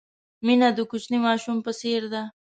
[0.45, 2.21] مینه د کوچني ماشوم په څېر ده.